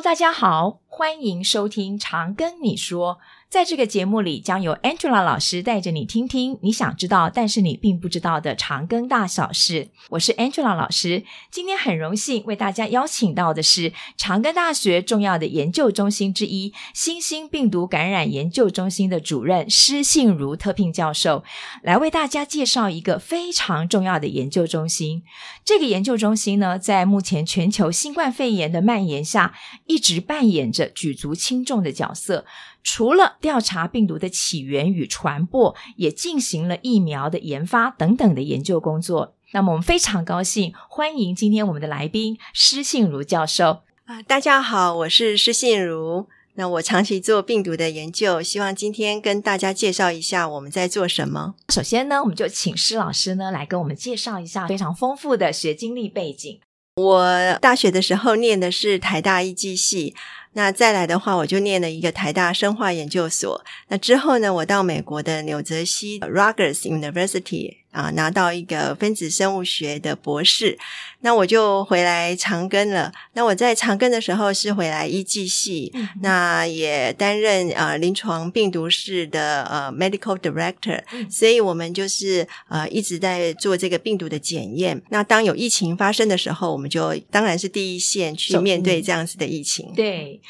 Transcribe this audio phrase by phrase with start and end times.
[0.00, 0.80] 大家好。
[0.98, 3.18] 欢迎收听《长庚你说》。
[3.50, 9.90] 在这个节目里，将由 Angela 老师带着你听听你想知道，但是你并不知道的长庚大小事。
[10.08, 21.44] 我是 Angela 老师，今天很荣幸为大家邀请到的是长庚大学重要的研究中心之一——新兴病毒感染研究中心的主任施信如特聘教授，
[21.82, 25.22] 来为大家介绍一个非常重要的研究中心。
[25.64, 29.54] 这个研究中心呢，在目前全球新冠肺炎的蔓延下，
[29.86, 32.44] 一直扮演着举足轻重的角色。
[32.82, 39.34] 除了调查病毒的起源与传播，也进行了疫苗的研发等等的研究工作。
[39.52, 43.82] 那么，我们非常高兴欢迎今天我们的来宾施信如教授。
[44.04, 46.28] 啊，大家好，我是施信如。
[46.58, 51.54] 那我长期做病毒的研究，希望今天跟大家介绍一下我们在做什么。
[51.68, 56.60] 首先呢，我们就请施老师呢来跟我们介绍一下非常丰富的学经历背景。
[56.96, 60.14] 我大学的时候念的是台大医技系。
[60.54, 63.62] 那再来的话，我就念了一个台大生化研究所。
[63.88, 70.78] 那之后呢，我到美国的纽泽西 Rutgers University 啊，拿到一个分子生物学的博士。
[71.20, 73.10] 那我就回来长庚了。
[73.32, 81.28] 那我在长庚的时候是回来医技系，嗯、那也担任呃临床病毒室的呃 medical director，嗯。
[81.30, 85.02] 所以我们就是呃一直在做这个病毒的检验。
[85.08, 89.92] 那当有疫情发生的时候，我们就当然是第一线去面对这样子的疫情。
[89.96, 90.40] 对。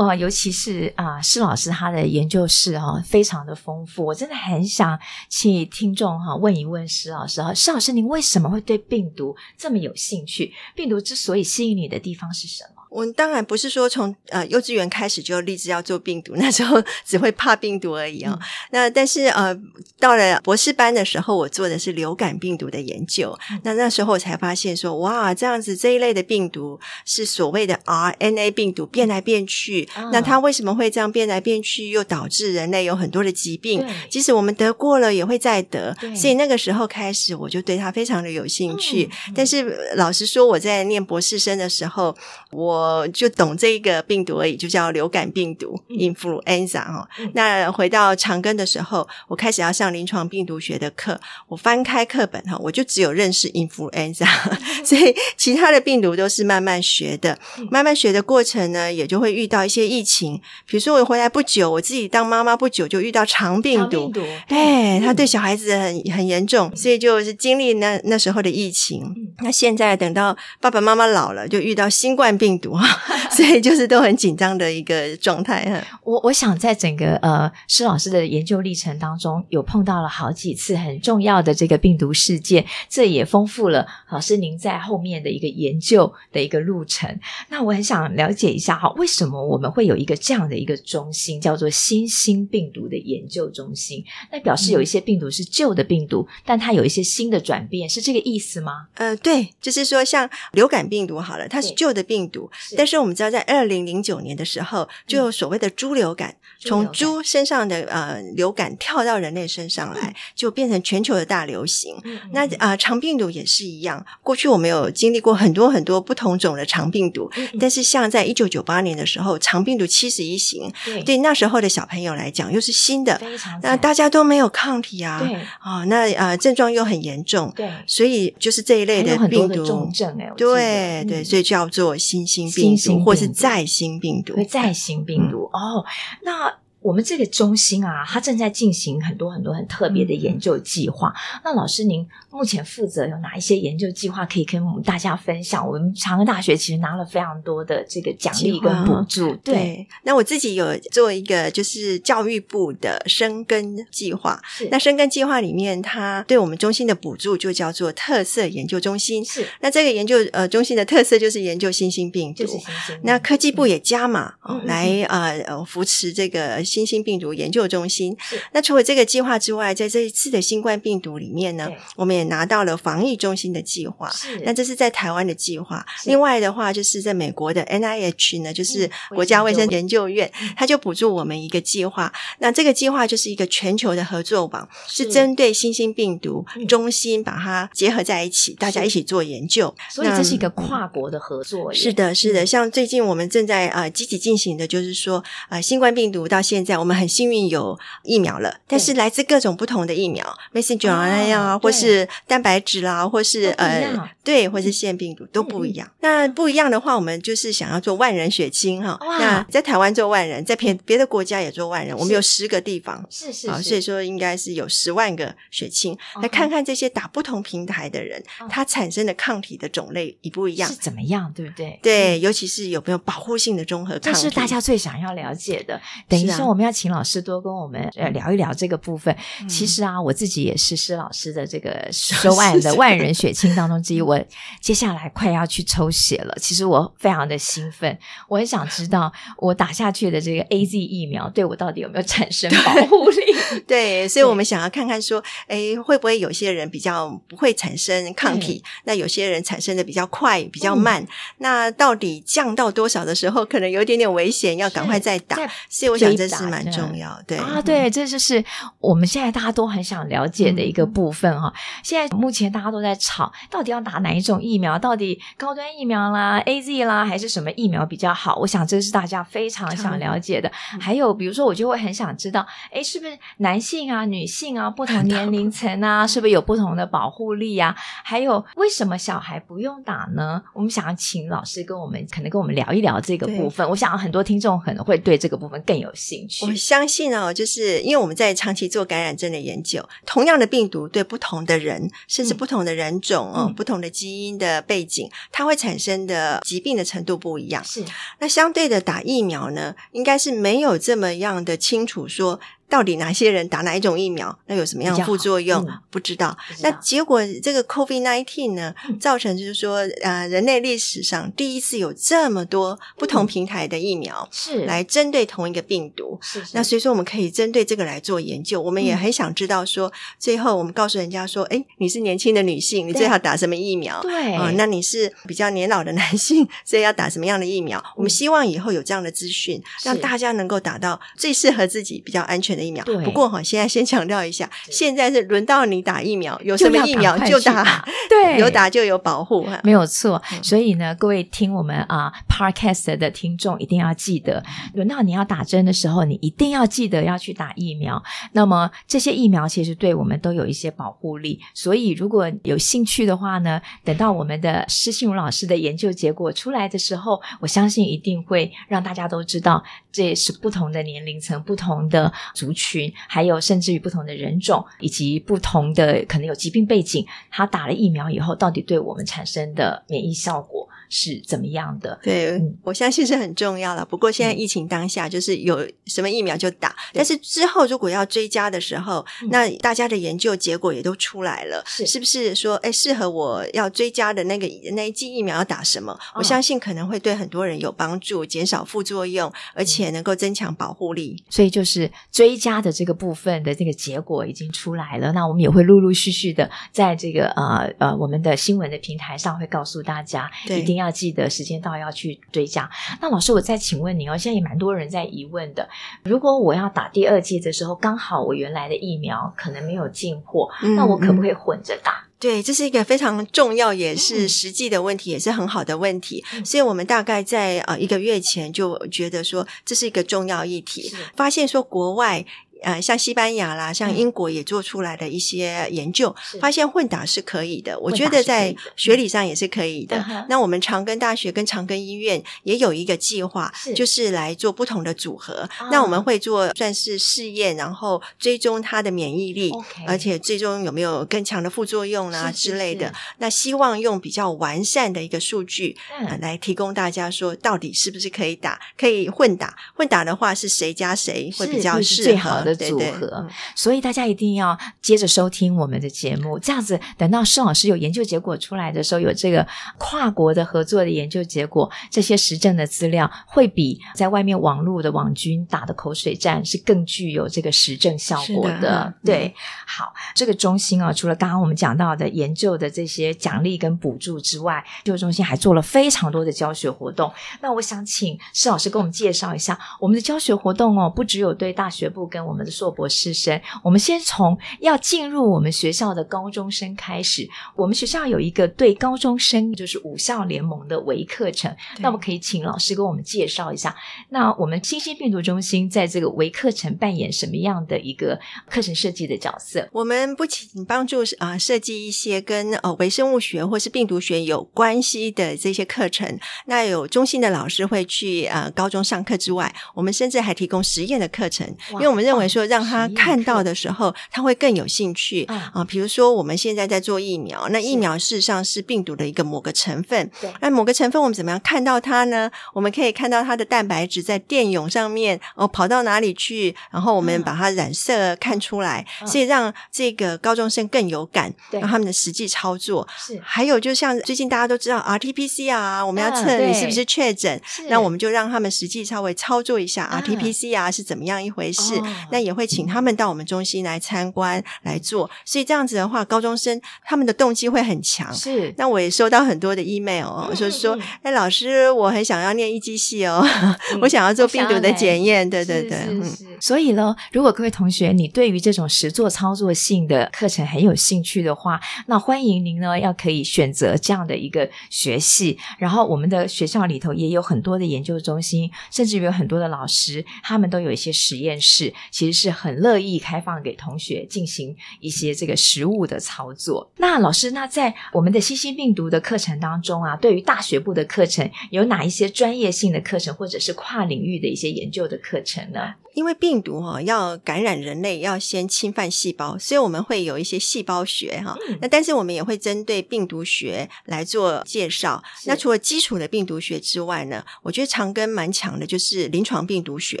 [0.00, 4.02] 哦，尤其是啊，施老师他的研究室哈、哦，非常的丰富。
[4.02, 4.98] 我真的很想
[5.28, 10.54] 请听众哈、问一问施老师哈，施老师您为什么会对病毒这么有兴趣？
[10.74, 12.79] 病毒之所以吸引你的地方是什么？
[12.90, 18.36] 我当然不是说从呃幼稚园开始就立志要做病毒， 那时候只会怕病毒而已哦。
[18.38, 19.56] 嗯、那但是呃
[19.98, 23.38] 到了博士班的时候，我做的是流感病毒的研究。
[23.52, 29.88] 嗯、那那时候我才发现说，哇，这样子这一类的病毒是所谓的 RNA 病毒，变来变去。
[29.96, 33.86] 嗯、那它为什么会这样变来变去，又导致人类有很多的疾病？
[34.08, 35.96] 即使我们得过了，也会再得。
[36.16, 39.08] 所以那个时候开始，我就对它非常的有兴趣。
[39.28, 39.62] 嗯、但是
[39.94, 42.16] 老实说，我在念博士生的时候，
[42.50, 47.06] 我我就懂这个病毒而已，就叫流感病毒 （influenza） 哈。
[47.34, 54.26] 那回到长庚的时候，我开始要上临床病毒学的课，我翻开课本哈，我就只有认识 influenza，
[54.84, 57.38] 所以其他的病毒都是慢慢学的。
[57.70, 60.40] 慢慢学的过程呢，也就会遇到一些疫情。
[60.66, 69.14] 比如说我回来不久，我自己当妈妈不久就遇到肠病毒，病毒哎，它对小孩子很很严重，所以就是经历那那时候的疫情。
[69.42, 72.69] 那现在等到爸爸妈妈老了，就遇到新冠病毒。
[73.30, 76.00] 所以就是都很紧张的一个状态哈。
[76.02, 87.18] 我我想在整个呃施老师的研究历程当中，有碰到了好几次很重要的这个病毒事件，这也丰富了老师您在后面的一个研究的一个路程。
[87.48, 94.04] 那我很想了解一下哈，为什么我们会有一个这样的一个中心，叫做新兴病毒的研究中心？
[94.32, 98.88] 那表示有一些病毒是旧的病毒，嗯、但它有一些新的转变，是这个意思吗？
[98.94, 102.50] 呃，对，就是说像流感病毒好了，它是旧的病毒。
[102.76, 111.96] 但是我们知道，在二零零九年的时候，就有所谓的猪流感，从猪身上的呃流感跳到人类身上来，就变成全球的大流行。
[112.32, 114.04] 那啊，肠病毒也是一样。
[114.22, 120.70] 过去我们有经历过很多很多不同种的肠病毒，但是像在一九九八年的时候，肠病毒七十一型，
[121.04, 121.16] 对。
[121.18, 123.20] 那时候的小朋友来讲，又是新的，
[123.62, 125.20] 那大家都没有抗体啊，
[125.60, 134.72] 啊，那呃症状又很严重，对，所以就是这一类的病毒重症哎，对对，所以叫做新兴病毒，或是再新病毒，再。
[134.72, 135.84] 新病毒、嗯、哦，
[136.22, 136.49] 那。
[136.80, 141.08] 我们这个中心啊，它正在进行很多很多很特别的研究计划。
[141.08, 145.66] 嗯、那老师，您目前负责有哪一些研究计划可以跟我们大家分享？
[145.68, 149.34] 我们长安大学其实拿了非常多的这个奖励跟补助。
[149.44, 154.40] 对，对，那我自己有做一个就是教育部的生根计划。
[154.46, 159.22] 是，那生根计划里面，它对我们中心的补助就叫做特色研究中心。
[159.22, 162.44] 是，那这个研究呃中心的特色就是研究新兴病毒。
[162.44, 163.00] 就是新兴病毒。
[163.02, 166.64] 那科技部也加码、嗯、来呃扶持这个。
[166.70, 168.16] 新兴病毒研究中心。
[168.52, 174.08] 那除了这个计划之外，在这一次的新冠病毒里面呢，我们也拿到了防疫中心的计划。
[174.44, 175.84] 那这是在台湾的计划。
[176.04, 182.12] 另外的话，就是在美国的 NIH 呢，就是国家卫生研究院，它就补助我们一个计划。
[182.38, 189.74] 那这个计划就是一个全球的合作网，是针对新兴病毒中心把它结合在一起，大家一起做研究。
[189.90, 191.72] 所以这是一个跨国的合作。
[191.74, 192.46] 是的，是的。
[192.46, 200.22] 像最近我们正在呃积极进行的，就是说呃新冠病毒到现现在我们很幸运有疫苗了，但是来自各种不同的疫苗
[200.52, 205.90] ，messenger 啊或是蛋白质啦，或是呃对，或是腺病毒都不一样。
[206.00, 208.98] 那不一样的话，我们就是想要做万人血清哈。
[209.18, 221.80] 那在台湾做万人，在别别的国家也做万人，我们有十个地方，是是，所以说应该是有十万个血清，来看看这些打不同平台的人，他产生的抗体的种类一不一样，是怎么样，对不对？
[221.82, 225.80] 对，尤其是有没有保护性的综合抗体，这是大家最想要了解的。
[226.08, 229.16] 等一下，我们要请老师多跟我们呃聊一聊这个部分。
[229.48, 234.02] 其实啊，我自己也是施老师的这个收万的 万人血清当中之一。
[234.02, 234.20] 我
[234.60, 237.96] 接下来快要去抽血了，其实我非常的兴奋，
[238.28, 243.20] 我很想知道我打下去的这个 AZ 疫苗对我到底有没有产生保护力？
[243.68, 248.62] 对，所以我们想要看看说，哎，会不会有些人比较不会产生抗体？
[248.84, 251.06] 那有些人产生的比较快、比较慢。
[251.38, 255.36] 那到底降到多少的时候，可能有一点点危险，要赶快再打。
[255.68, 258.42] 所以我想这是蛮重要，对啊，对，这就是
[258.78, 261.52] 我们现在大家都很想了解的一个部分哈。
[261.82, 264.78] 现在目前大家都在吵，到底要打哪一种疫苗？
[264.78, 268.36] 到底高端疫苗啦、AZ 啦，还是什么疫苗比较好？
[268.36, 270.50] 我想这是大家非常想了解的。
[270.80, 277.74] 还有，比如说，我就会很想知道，诶，是不是男性啊、女性啊，不同年龄 层啊，是不是有不同的保护力啊？
[278.04, 280.42] 还有，为什么小孩不用打呢？
[280.52, 283.68] 我们想要请老师跟我们，可能跟我们聊一聊这个部分。
[283.68, 286.29] 我想很多听众可能会对这个部分更有兴趣。
[286.42, 297.62] 我相信哦，就是因为我们在长期做感染症的研究，同样的病毒对不同的人，甚至不同的人种哦，嗯、不同的基因的背景，它会产生的疾病的程度不一样。
[297.64, 297.84] 是，
[298.18, 302.40] 那相对的打疫苗呢，应该是没有这么样的清楚说。
[302.70, 305.62] 到底哪些人打哪一种疫苗，那有什么样的副作用？
[305.68, 306.34] 嗯、不知道。
[306.60, 316.18] 那结果这个 COVID nineteen 呢，嗯、造成就是说，呃，人类历史上第一次有这么多不同平台的疫苗，是来针对同一个病毒。
[316.52, 318.62] 那所以说，我们可以针对这个来做研究。
[318.62, 324.00] 我们也很想知道说，嗯、最后我们告诉人家说，哎，你是年轻的女性，你最好打什么疫苗？
[324.02, 324.32] 对。
[324.34, 327.78] 啊、呃，那你是比较年老的男性，所以要打什么样的疫苗？
[327.80, 332.84] 嗯、我们希望以后有这样的资讯，让大家能够打到最适合自己、比较安全的疫苗。
[333.04, 340.20] 不过哈，现在先强调一下，现在是轮到你打疫苗，有什么疫苗就打， 对，有打就有保护，没有错。
[340.42, 344.42] 所以呢，各位听我们啊 Podcast 的听众一定要记得，
[344.74, 348.02] 轮到你要打针的时候，你一定要记得要去打疫苗。
[348.32, 359.62] 那么这些疫苗其实对我们都有一些保护力，所以如果有兴趣的话呢，等到我们的施信如老师的研究结果出来的时候，我相信一定会让大家都知道，
[359.92, 362.92] 这也是不同的年龄层、不同的族群。
[363.08, 371.98] 还有甚至于不同的人种，以及不同的可能有疾病背景，他打了疫苗以后，到底对我们产生的免疫效果是怎么样的？
[372.02, 373.84] 对，嗯、我相信是很重要了。
[373.84, 376.70] 不过现在疫情当下，就是有什么疫苗就打。
[376.70, 385.92] 嗯、但是之后如果要追加的时候，那大家的研究结果也都出来了，是是不是说，哎，适合我要追加的那个那一剂疫苗要打什么？
[385.92, 391.22] 哦、我相信可能会对很多人有帮助，减少副作用，而且能够增强保护力。
[391.30, 395.12] 所以就是追加的这个部分的这个结果已经出来了。
[395.12, 400.79] 那我们也会陆陆续续的在这个呃呃我们的新闻的平台上会告诉大家，对一定。
[400.80, 402.68] 要记得时间到要去追加。
[403.00, 405.68] 那老师，我再请问你哦，现在也蛮多人在疑问的。
[406.04, 412.06] 如果我要打第二剂的时候，刚好我原来的疫苗可能没有进货，嗯、那我可不可以混着打？
[412.18, 416.24] 对，这是一个非常重要也是实际的问题，嗯、也是很好的问题。
[416.34, 422.24] 嗯、所以我们大概在呃一个月前就觉得说这是一个重要议题，发现说国外。
[422.62, 427.78] 呃，像西班牙啦，像英国也做出来的一些研究，嗯、发现混打是可以的。
[427.78, 429.96] 我觉得在学理上也是可以的。
[430.08, 435.48] 嗯、那我们长庚大学跟长庚医院也有一个计划，是就是来做不同的组合。
[435.58, 439.52] 啊、那我们会做算是试验，然后追踪它的免疫力
[439.86, 442.92] 而且最终有没有更强的副作用啊之类的。
[443.18, 449.56] 那希望用比较完善的一个数据、嗯呃、来提供大家说，到底是不是可以打，可以混打？
[449.74, 452.49] 混打的话是谁加谁会比较适合？
[452.54, 459.46] 的组合，对对，所以大家一定要接着收听我们的节目，这样子等到施老师有研究结果出来的时候，有这个
[459.78, 468.60] 跨国的合作的研究结果，这些实证的资料会比在外面网络的网军打的口水战是更具有这个实证效果的。
[468.60, 469.32] 的对，嗯、
[469.66, 477.12] 好，这个中心啊，除了刚刚我们讲到的研究的这些奖励跟补助之外，研究中心还做了非常多的教学活动。
[477.40, 482.39] 那我想请施老师给我们介绍一下我们的教学活动哦，不只有对大学部跟我们。
[482.40, 483.38] 们的硕博士生。
[483.62, 487.28] 我们先从要进入我们学校的高中生开始。
[487.54, 493.76] 我们学校有一个对高中生就是五校联盟的微课程，那我们可以请老师给我们介绍一下。
[494.08, 498.18] 那我们新兴病毒中心在这个微课程扮演什么样的一个
[498.48, 499.68] 课程设计的角色？
[499.72, 515.64] 我们不仅帮助啊、呃、设计一些跟呃微生物学或是病毒学有关系的这些课程，那有中心的老师会去呃高中上课之外，我们甚至还提供实验的课程，因为我们认为说让他看到的时候，他会更有兴趣啊、呃。
[515.64, 522.30] 比如说我们现在在做疫苗，那疫苗事实上是病毒的一个某个成分，对，那某个成分我们怎么样看到它呢？
[522.54, 533.20] 我们可以看到它的蛋白质在电泳上面哦跑到哪里去，然后我们把它染色看出来，嗯、所以让这个高中生更有感，让他们的实际操作是。
[533.24, 541.74] 还有就像最近大家都知道 RT-PCR 啊，我们要测你是不是确诊，嗯、那我们就让他们实际稍微操作一下 RT-PCR 是怎么样一回事。
[541.76, 545.10] 哦、那也会请他们到我们中心来参观来做。
[545.24, 548.12] 所以这样子的话，高中生他们的动机会很强。
[548.12, 548.54] 是。
[548.56, 553.24] 那我也收到很多的 email，哦、就是说，哎，老师，我很想要念一机系哦，
[553.72, 555.28] 嗯、我想要做病毒的检验。
[555.28, 555.78] 对对对。
[555.78, 556.29] 是是是。
[556.40, 565.38] 所以呢，如果各位同学你对于这种实作操作性的课程很有兴趣的话，那欢迎您呢要可以选择这样的一个学系。
[565.58, 576.70] 然后我们的学校里头也有很多的研究中心，甚至有很多的老师，他们都有一些实验室，其实是很乐意开放给同学进行一些这个实物的操作。
[576.78, 585.74] 那老师，那在我们的新兴病毒的课程当中啊，对于大学部的课程有哪一些专业性的课程，或者是跨领域的一些研究的课程呢？
[585.94, 591.36] 因为病毒哈要感染人类，要先侵犯细胞，所以我们会有一些细胞学哈。
[591.60, 595.02] 那但是我们也会针对病毒学来做介绍。
[595.26, 600.00] 那除了基础的病毒学之外呢，我觉得长庚蛮强的，就是临床病毒学。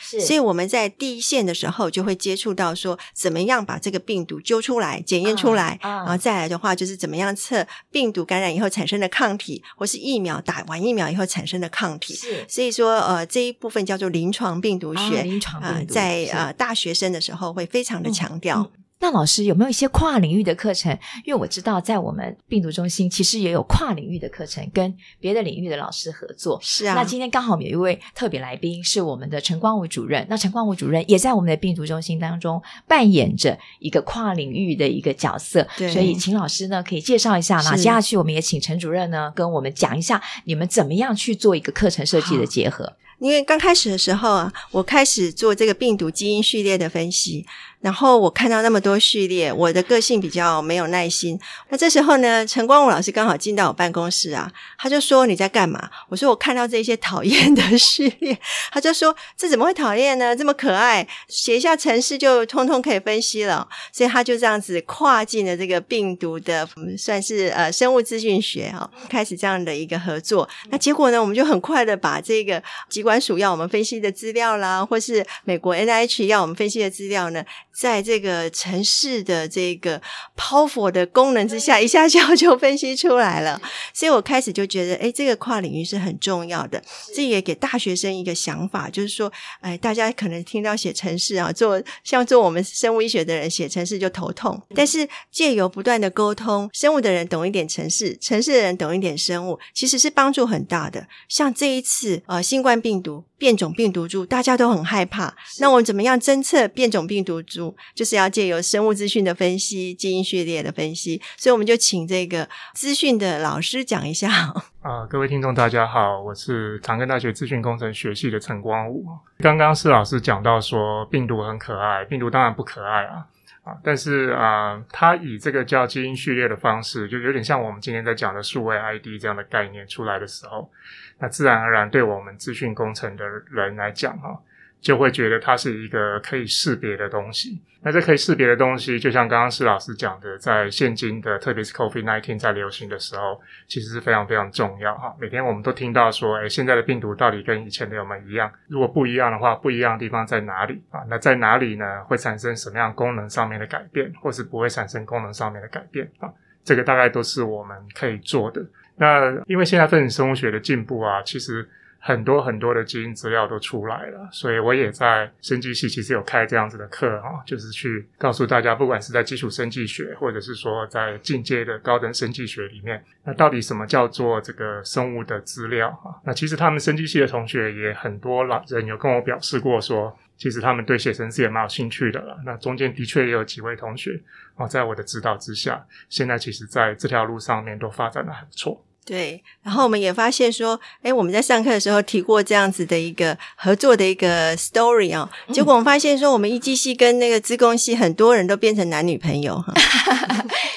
[0.00, 12.14] 是，所以我们在第一线的时候就会接触到说，怎么样把这个病毒揪出来、检验出来，然后再来的话就是怎么样测病毒感染以后产生的抗体，或是疫苗打完疫苗以后产生的抗体。
[12.14, 15.22] 是，所以说呃这一部分叫做临床病毒学。
[15.22, 15.57] 临床。
[15.60, 18.60] 啊、呃，在呃大学生的时候会非常的强调。
[18.60, 20.90] 嗯嗯那老师有没有一些跨领域的课程？
[21.24, 26.58] 因为我知道在我们病毒中心其实也有跨领域的课程，跟别的领域的老师合作。
[26.60, 26.96] 是啊。
[26.96, 30.26] 那今天刚好有一位特别来宾是我们的陈光武主任。
[30.28, 35.64] 那陈光武主任也在我们的病毒中心当中扮演着一个跨领域的一个角色。
[35.76, 35.88] 对。
[35.92, 37.58] 所以请老师呢可以介绍一下。
[37.58, 42.92] 那接下去我们也请陈主任呢跟我们讲一下你们怎么样去做一个课程设计的结合。
[43.18, 47.44] 因为刚开始的时候啊，我开始做这个病毒基因序列的分析。
[47.80, 51.38] 然后我看到那么多序列，我的个性比较没有耐心。
[51.68, 58.36] 那这时候呢，陈光武老师刚好进到我办公室啊，他就说：“你在干嘛？”我说：“我看到这些讨厌的序列。”
[58.72, 60.34] 他就说：“这怎么会讨厌呢？
[60.34, 66.68] 这么可爱，写一下程式就通通可以分析了。”所以他就这样子跨进了这个病毒的，
[66.98, 70.48] 算是呃生物资讯学哈，开始这样的一个合作。
[70.70, 77.44] 那结果呢，我们就很快的把这个疾管署要我们分析的资料啦，或是美国 NIH 要我们分析的资料呢。
[77.78, 80.02] 在这个城市的这个
[80.36, 83.60] powerful 的功能之下，一下就 就分析出来了。
[83.94, 86.82] 所以我开始就觉得，哎，这个跨领域是很重要的。
[87.14, 94.60] 这也给大学生一个想法，就是说，哎，大家可能听到写城市啊，做像做我们生物医学的人写城市就头痛。
[94.74, 101.06] 但是借由不断的沟通，生物的人懂一点城市，城市的人懂一点生物，其实是帮助很大的。
[101.28, 103.24] 像这一次，呃，新冠病毒。
[103.38, 105.32] 变种病毒株，大家都很害怕。
[105.60, 107.67] 那我们怎么样侦测变种病毒株？
[107.94, 111.20] 就是要借由生物资讯的分析、基因序列的分析。
[111.36, 114.28] 所以我们就请这个资讯的老师讲一下。
[114.82, 119.06] 啊，各位听众大家好，我是长庚大学资讯工程学系的陈光武。
[119.40, 123.26] 刚刚施老师讲到说病毒很可爱，病毒当然不可爱啊。
[123.64, 130.70] 啊，但是啊，他以这个叫基因序列的方式，就有点像我们今天在讲的数位 ID 这样的概念出来的时候。
[131.18, 134.40] 那自然而然，对我们资讯工程的人来讲，哈，
[134.80, 137.60] 就会觉得它是一个可以识别的东西。
[137.80, 145.14] 那这可以识别的东西，就像刚刚施老师讲的，在现今的，特别是 COVID-19 在流行的时候，其实是非常非常重要哈。
[145.20, 148.50] 每天我们都听到说，诶，现在的病毒到底跟以前的有没有一样？
[148.66, 151.06] 如果不一样的话，不一样的地方在哪里啊？
[151.08, 152.02] 那在哪里呢？
[152.04, 156.28] 会产生什么样功能上面的改变，或是不会产生功能上面的改变啊？
[156.64, 158.60] 这个大概都是我们可以做的。
[158.96, 161.66] 那因为现在分子生物学的进步啊，其实
[162.08, 176.16] 很多很多的基因资料都出来了，所以我也在生技系其实有开这样子的课啊，就是去告诉大家，不管是在基础生技学，或者是说在进阶的高等生技学里面，那到底什么叫做这个生物的资料啊？
[176.24, 182.38] 那其实他们生技系的同学也很多老人有跟我表示过说，其实他们对写程式也蛮有兴趣的了。
[182.46, 184.18] 那中间的确也有几位同学
[184.56, 188.82] 啊，在我的指导之下，现在其实在这条路上面都发展得还不错。
[189.08, 199.72] 对，然后我们也发现说，哎，我们在上课的时候提过这样子的一个合作的一个 story 哦，结果我们发现说，我们一机系跟那个资工系很多人都变成男女朋友哈。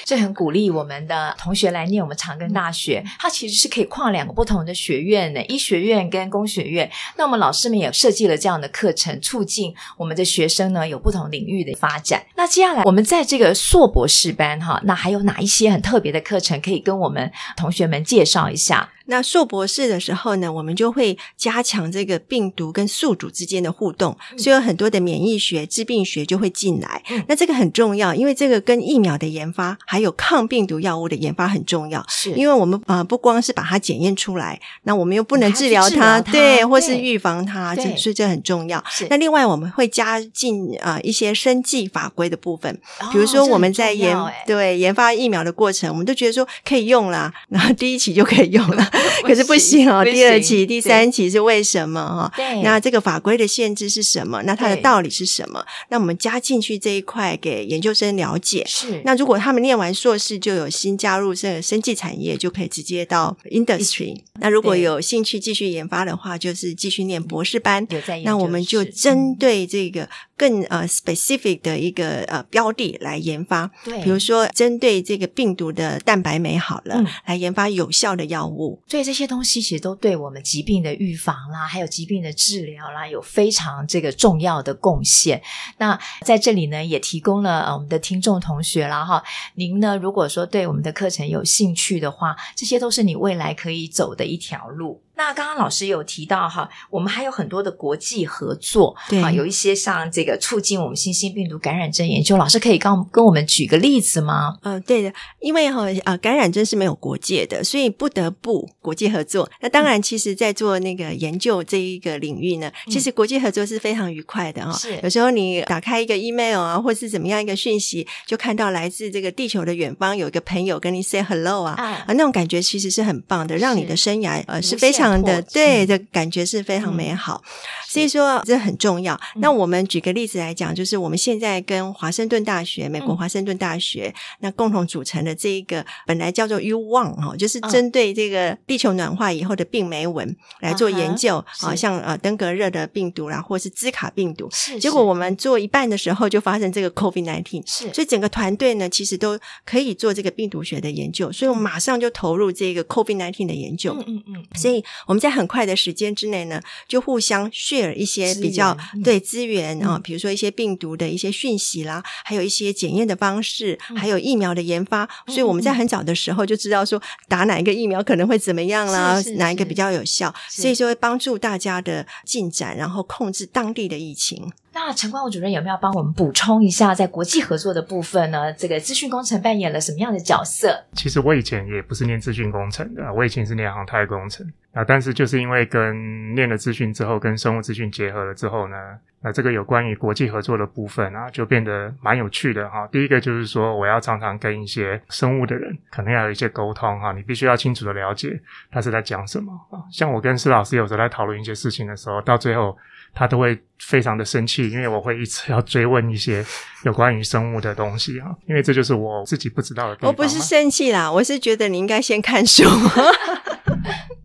[0.04, 6.90] 这很鼓励我们的同学来念我们长庚大学，它其实是可以跨两个不同的学院的，医学院跟工学院。
[7.16, 12.22] 那我们老师们也设计了这样的课程，促进我们的学生呢有不同领域的发展。
[12.34, 18.88] 那接下来我们在这个硕博士班哈，那还有哪一些很特别的课程可以跟我们同学们介介绍一下？
[19.06, 27.02] 那硕博士的时候呢，我们就会加强这个病毒跟宿主之间的互动，嗯、所以有很多的免疫学、致病学就会进来。
[27.10, 32.04] 嗯、那这个很重要，因为这个跟疫苗的研发还有抗病毒药物的研发很重要。
[32.08, 38.82] 是，因为我们呃不光是把它检验出来，那我们又不能治疗它，它对，或是预防它，这所以这很重要。
[38.88, 44.16] 是，那另外我们会加进啊、呃、一些生技法规的部分，哦、比如说我们在研
[44.46, 48.90] 对研发疫苗的过程，我们都觉得说可以用啦，然后第一期就可以用了。
[49.24, 52.32] 可是不行 哦，第二期、第三期是为什么哈？
[52.36, 54.42] 对，那这个法规的限制是什么？
[54.44, 55.64] 那它的道理是什么？
[55.88, 58.64] 那我们加进去这一块给研究生了解。
[58.66, 64.20] 是，那如果他们念完硕士就有新加入这个生技产业，就可以直接到 industry。
[64.40, 67.86] 那如果有兴趣继续研发的话，就是继续念博士班。
[68.24, 73.70] 那我们就针对这个更呃 specific 的一个呃标的来研发。
[73.84, 78.80] 对，比如说针对这个病毒的蛋白酶好了，来研发有效的药物。
[78.92, 85.42] 所以这些东西其实都对我们疾病的预防啦，还有疾病的治疗啦，有非常这个重要的贡献。
[85.78, 95.00] 那在这里呢，也提供了呃我们的听众同学啦哈，您呢如果说对我们的课程有兴趣的话，这些都是你未来可以走的一条路。
[95.14, 104.56] 那刚刚老师有提到哈，我们还有很多的国际合作，对啊，有一些像这个促进我们新兴病毒感染症研究，老师可以跟跟我们举个例子吗？
[104.62, 109.50] 嗯、呃，对的，因为哈呃感染症是没有国界的，所以不得不国际合作。
[109.60, 114.72] 那当然，其实在做那个研究这一个领域呢，嗯、其实国际合作是非常愉快的哈。
[114.72, 127.42] 是，有时候你打开一个 email 啊，或是怎么样一个讯息，就看到来自这个地球的远方有一个朋友跟你 say hello 啊，啊，啊，那种感觉其实是很棒的，让你的生涯呃是非常常的对的感觉是非常美好。
[127.88, 129.20] 所以说这很重要。
[129.36, 144.48] 那我们举个例子来讲，就是我们现在跟华盛顿大学、美国华盛顿大学那共同组成的这一个，本来叫做 U One 哈，就是针对这个地球暖化以后的病媒蚊来做研究啊，像呃登革热的病毒啦，或是兹卡病毒。
[144.50, 144.78] 是。
[144.78, 147.92] 结果我们做一半的时候就发生这个 COVID-19，是。
[147.92, 153.94] 所以整个团队呢，其实都可以做这个病毒学的研究，所以我马上就投入这个 COVID-19 的研究。
[154.06, 154.44] 嗯嗯。
[154.54, 157.92] 所以我们在很快的时间之内呢，就互相 share。
[158.02, 174.52] 一些比较对资源啊，比如说一些病毒的一些讯息啦，还有一些检验的方式，还有疫苗的研发，所以我们在很早的时候就知道说打哪一个疫苗可能会怎么样啦，哪一个比较有效，所以就会帮助大家的进展，然后控制当地的疫情。
[174.74, 178.52] 那陈冠武主任有没有帮我们补充一下，在国际合作的部分呢？
[178.54, 180.84] 这个资讯工程扮演了什么样的角色？
[180.94, 184.82] 其实我以前也不是念资讯工程的，我以前是念航太工程啊。
[184.82, 188.76] 但是就是因为跟念了资讯之后，跟生物资讯结合了之后呢，
[189.20, 192.88] 那这个有关于国际合作的部分啊，就变得蛮有趣的哈。
[192.90, 199.84] 第一个就是说，我要常常跟一些生物的人，可能要有一些沟通哈，你必须要清楚的了解他是在讲什么啊。
[199.90, 202.74] 像我跟施老师有时候在讨论一些事情的时候，到最后。
[203.14, 206.44] 他都会非常的生气，因为我会一直要追问一些
[206.84, 210.08] 有关于生物的东西啊，因为这就是我自己不知道的地方。
[210.08, 212.64] 我不是生气啦，我是觉得你应该先看书。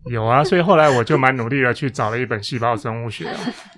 [0.09, 3.25] 有啊，所以后来我就蛮努力的去找了一本细胞生物学，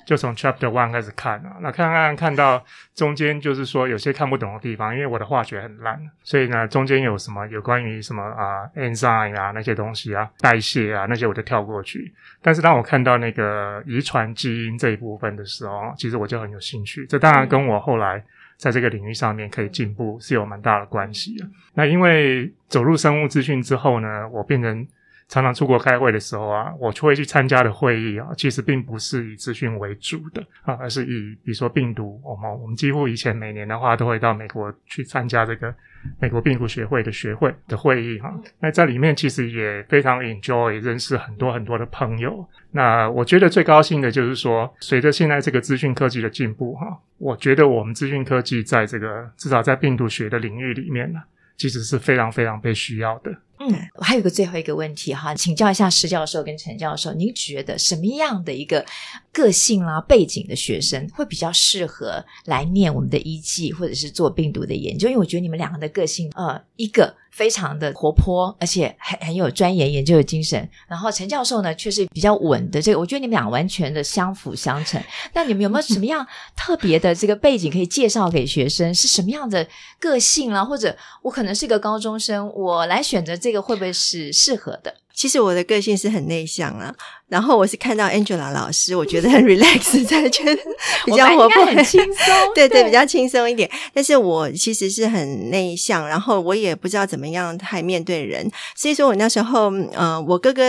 [0.06, 1.58] 就从 Chapter One 开始看啊。
[1.62, 2.64] 那看看看到
[2.96, 12.14] 中间就是说有些看不懂的地方，因为我的化学很烂，所以呢中间有什么有关于什么啊 enzyme 啊那些东西啊代谢啊那些我就跳过去。
[12.42, 17.06] 但是当我看到那个遗传基因这一部分的时候，其实我就很有兴趣。
[17.08, 18.24] 这当然跟我后来
[18.58, 21.46] 在这个领域上面可以进步是有蛮大的关系的。
[21.74, 24.88] 那因为走入生物资讯之后呢，我变成。
[25.30, 35.74] 常常出国开会的时候啊，我会去参加的会议啊，其实并不是以资讯为主的啊，而是以比如说病毒，我们我们几乎以前每年的话都会到美国去参加这个
[36.20, 38.34] 美国病毒学会的学会的会议哈。
[38.60, 42.44] 那在里面其实也非常 enjoy，认识很多很多的朋友。
[42.72, 51.22] 那我觉得最高兴的就是说，随着现在这个资讯科技的进步哈，我觉得我们资讯科技在这个至少在病毒学的领域里面呢，
[51.60, 53.30] 其实是非常非常被需要的。
[53.62, 58.86] 嗯，我还有个最后一个问题哈，请教一下施教授跟陈教授，您觉得什么样的一个
[59.34, 65.10] 个性啦、背景的学生会比较适合来念我们的医技，或者是做病毒的研究？
[65.10, 72.82] 因为我觉得你们两个的个性，呃，一个非常的活泼，而且很很有钻研研究的精神，然后陈教授呢却是比较稳的。
[72.82, 75.02] 这个我觉得你们俩完全的相辅相成。
[75.34, 78.94] 那你们有没有什么样 特别的这个背景可以介绍给学生？
[78.94, 79.66] 是什么样的
[80.00, 80.64] 个性啦？
[80.64, 83.30] 或者我可能是一个高中生，我来选择。
[83.40, 84.94] 这个会不会是适合的？
[85.20, 86.96] 其实我的个性是很内向啊。
[87.28, 90.60] 然后我是看到 Angela 老师，我觉得很 relax，才觉得
[91.06, 93.70] 比较活泼，很轻松， 对对，比较轻松一点。
[93.94, 98.50] 但是我其实是很内向，然后我也不知道怎么样太面对人。
[98.76, 100.64] 所以说我那时候，呃，我哥哥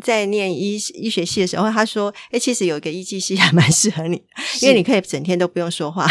[0.00, 4.22] 在念医医学系的时候，他说：“哎，其实有一个医技系还蛮适合你，
[4.62, 6.06] 因为你可以整天都不用说话。”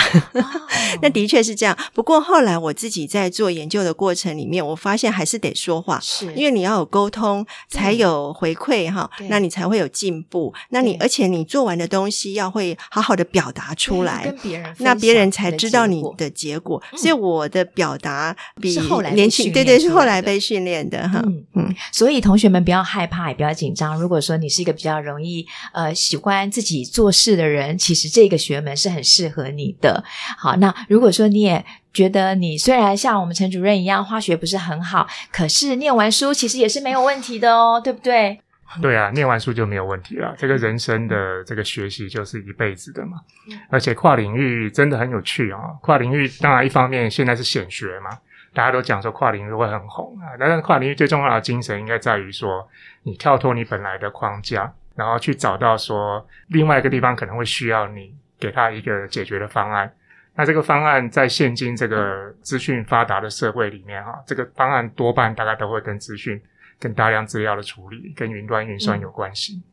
[1.02, 1.76] 那的确是这样。
[1.96, 9.90] 不过后来我自己在做研究的过程里面，我发现还是得说话，是因为你要有沟通，才有回馈哈，那你才会有。
[9.96, 16.84] 进步，那你而且你做完的东西要会好好的表达出来，跟别人，那别人才知道你的结果。
[16.98, 18.78] 所以我的表达比
[19.14, 21.22] 年轻，对对，是后来被训练的哈。
[21.26, 23.98] 嗯嗯，所以同学们不要害怕，也不要紧张。
[23.98, 30.04] 如果说你是一个比较容易呃喜欢自己做事的人，其实这个学门是很适合你的。
[30.38, 31.64] 好，那如果说你也
[31.96, 38.38] 觉得你虽然像我们陈主任一样化学不是很好，可是念完书其实也是没有问题的哦，对不对？
[38.82, 40.36] 对啊，念完书就没有问题了。
[40.38, 43.22] 这个人生的这个学习就是一辈子的嘛，
[43.70, 45.78] 而且跨领域真的很有趣啊、哦。
[45.82, 48.10] 跨领域当然一方面现在是显学嘛，
[48.54, 50.36] 大家都讲说跨领域会很红啊。
[50.38, 52.68] 但是跨领域最重要的精神应该在于说，
[53.04, 59.90] 你跳脱你本来的框架，然后去找到说另外一个地方可能会需要你给他一个解决的方案。
[60.36, 66.42] 那这个方案在现今这个资讯发达的社会里面哈，这个方案多半大概都会跟资讯。
[66.78, 69.64] 跟大量资料的处理，跟云端运算有关系。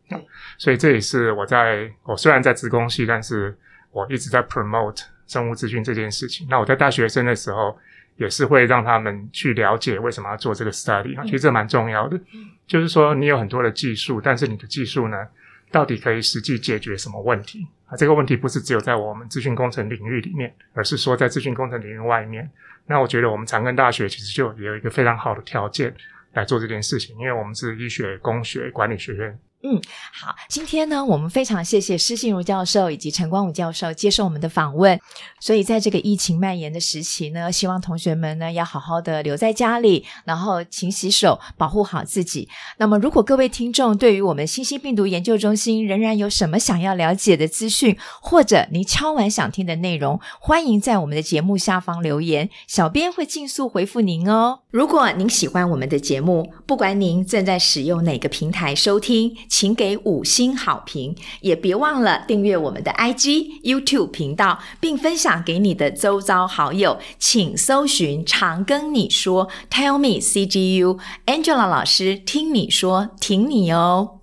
[0.57, 3.53] 所以这也是我在我虽然在职工系，但是
[3.90, 6.46] 我一直在 promote 生物资讯这件事情。
[6.48, 7.77] 那我在大学生的时候，
[8.14, 12.16] 也是会让他们去了解为什么要做这个 study 其实这蛮重要的。
[12.33, 15.27] 嗯、就是说，你有很多的技术，但是你的技术呢，
[15.73, 17.97] 到底可以实际解决什么问题啊？
[17.97, 22.49] 这个问题不是只有在我们资讯工程领域里面，而是说在资讯工程领域外面。
[22.87, 25.93] 那我觉得我们长庚大学其实就有一个非常好的条件。
[26.35, 29.39] 来做这件事情，因为我们是医学工学管理学院。
[29.64, 29.81] 嗯，
[30.12, 34.98] 好，今天呢，我们非常谢谢施信如教授以及陈光武教授接受我们的访问。
[35.38, 42.48] 所以，在这个疫情蔓延的时期呢，希望同学们呢要好好的留在家里，然后勤洗手，保护好自己。
[42.79, 54.62] 那么，如果各位听众对于我们新兴病毒研究中心仍然有什么想要了解的资讯，或者您敲完想听的内容，欢迎在我们的节目下方留言，小编会尽速回复您哦。
[54.72, 59.37] 如果您喜欢我们的节目，不管您正在使用哪个平台收听。
[59.53, 66.99] 请给五星好评，也别忘了订阅我们的 IG、YouTube 频道，并分享给你的周遭好友。
[67.19, 74.21] 请搜寻“常跟你说 ”，Tell me CGU，Angela 老师听你说，听你哦。